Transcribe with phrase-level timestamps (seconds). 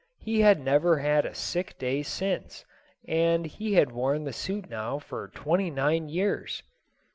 [0.17, 2.65] He had never had a sick day since,
[3.07, 6.63] and he had worn the suit now for twenty nine years.